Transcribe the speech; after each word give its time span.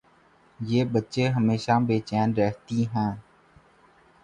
یہ 0.59 0.83
بچے 0.93 1.23
ہمیشہ 1.29 1.75
بے 1.87 1.97
چین 2.09 2.27
رہتیں 2.37 2.83
ہیں 2.93 3.13